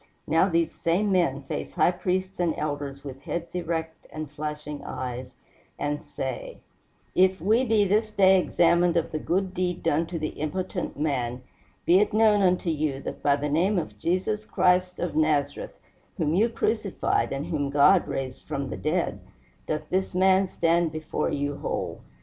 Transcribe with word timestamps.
Now 0.25 0.49
these 0.49 0.71
same 0.71 1.11
men 1.11 1.43
face 1.43 1.75
high 1.75 1.91
priests 1.91 2.39
and 2.39 2.55
elders 2.57 3.03
with 3.05 3.21
heads 3.21 3.53
erect 3.53 4.07
and 4.11 4.31
flashing 4.31 4.81
eyes, 4.83 5.35
and 5.77 6.01
say: 6.01 6.57
"If 7.13 7.39
we 7.39 7.63
be 7.65 7.85
this 7.85 8.09
day 8.09 8.39
examined 8.39 8.97
of 8.97 9.11
the 9.11 9.19
good 9.19 9.53
deed 9.53 9.83
done 9.83 10.07
to 10.07 10.17
the 10.17 10.29
impotent 10.29 10.99
man, 10.99 11.43
be 11.85 11.99
it 11.99 12.13
known 12.13 12.41
unto 12.41 12.71
you 12.71 12.99
that 13.01 13.21
by 13.21 13.35
the 13.35 13.47
name 13.47 13.77
of 13.77 13.99
Jesus 13.99 14.43
Christ 14.43 14.97
of 14.97 15.15
Nazareth, 15.15 15.77
whom 16.17 16.33
you 16.33 16.49
crucified 16.49 17.31
and 17.31 17.45
whom 17.45 17.69
God 17.69 18.07
raised 18.07 18.41
from 18.47 18.69
the 18.71 18.77
dead, 18.77 19.19
doth 19.67 19.87
this 19.89 20.15
man 20.15 20.47
stand 20.49 20.91
before 20.91 21.29
you 21.31 21.57
whole. 21.57 22.01